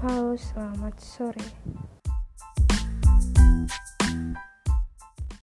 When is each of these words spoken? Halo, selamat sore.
Halo, 0.00 0.32
selamat 0.32 0.96
sore. 0.96 1.44